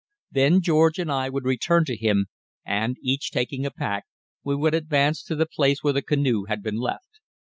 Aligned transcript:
Then 0.31 0.61
George 0.61 0.97
and 0.97 1.11
I 1.11 1.29
would 1.29 1.45
return 1.45 1.85
to 1.85 1.95
him, 1.95 2.25
and, 2.65 2.97
each 3.03 3.29
taking 3.29 3.67
a 3.67 3.69
pack, 3.69 4.05
we 4.43 4.55
would 4.55 4.73
advance 4.73 5.21
to 5.25 5.35
the 5.35 5.45
place 5.45 5.83
where 5.83 5.93
the 5.93 6.01
canoe 6.01 6.45
had 6.45 6.63
been 6.63 6.77
left. 6.77 7.19